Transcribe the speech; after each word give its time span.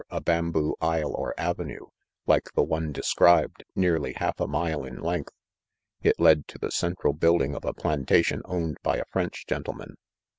a 0.09 0.19
bamboo 0.19 0.73
aisle 0.81 1.13
or 1.13 1.31
avenue, 1.39 1.85
like 2.25 2.45
the 2.55 2.63
one 2.63 2.91
described, 2.91 3.63
nearly 3.75 4.13
half 4.13 4.39
a 4.39 4.47
mile 4.47 4.83
in 4.83 4.99
length 4.99 5.35
j 6.01 6.09
it 6.09 6.19
led 6.19 6.47
to 6.47 6.57
the 6.57 6.71
central 6.71 7.13
"building 7.13 7.53
of 7.53 7.63
a 7.63 7.71
plantation 7.75 8.41
owned 8.45 8.77
by 8.81 8.97
a 8.97 9.05
French 9.05 9.45
gen 9.45 9.61
tleman. 9.63 9.93